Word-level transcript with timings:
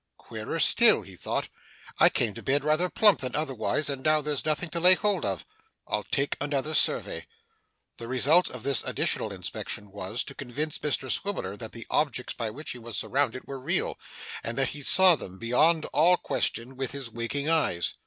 'Queerer 0.17 0.59
still!' 0.59 1.03
he 1.03 1.15
thought. 1.15 1.47
'I 1.99 2.09
came 2.09 2.33
to 2.33 2.41
bed 2.41 2.63
rather 2.63 2.89
plump 2.89 3.19
than 3.19 3.35
otherwise, 3.35 3.87
and 3.87 4.01
now 4.01 4.19
there's 4.19 4.47
nothing 4.47 4.67
to 4.67 4.79
lay 4.79 4.95
hold 4.95 5.23
of. 5.23 5.45
I'll 5.87 6.05
take 6.05 6.35
another 6.41 6.73
survey.' 6.73 7.27
The 7.97 8.07
result 8.07 8.49
of 8.49 8.63
this 8.63 8.83
additional 8.83 9.31
inspection 9.31 9.91
was, 9.91 10.23
to 10.23 10.33
convince 10.33 10.79
Mr 10.79 11.11
Swiveller 11.11 11.55
that 11.55 11.73
the 11.73 11.85
objects 11.91 12.33
by 12.33 12.49
which 12.49 12.71
he 12.71 12.79
was 12.79 12.97
surrounded 12.97 13.43
were 13.45 13.59
real, 13.59 13.99
and 14.43 14.57
that 14.57 14.69
he 14.69 14.81
saw 14.81 15.15
them, 15.15 15.37
beyond 15.37 15.85
all 15.93 16.17
question, 16.17 16.75
with 16.75 16.93
his 16.93 17.11
waking 17.11 17.47
eyes. 17.47 17.93